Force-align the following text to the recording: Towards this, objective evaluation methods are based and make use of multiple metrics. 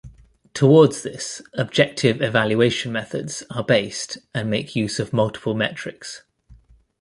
Towards 0.55 1.03
this, 1.03 1.43
objective 1.53 2.23
evaluation 2.23 2.91
methods 2.91 3.43
are 3.51 3.63
based 3.63 4.17
and 4.33 4.49
make 4.49 4.75
use 4.75 4.97
of 4.97 5.13
multiple 5.13 5.53
metrics. 5.53 6.23